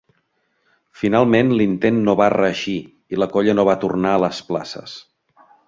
[1.01, 2.75] Finalment l'intent no va reeixir
[3.17, 4.99] i la colla no va tornar a les places.